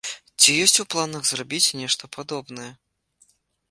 Ці 0.39 0.55
ёсць 0.63 0.79
у 0.85 0.85
планах 0.93 1.21
зрабіць 1.33 1.75
нешта 1.83 2.03
падобнае? 2.21 2.71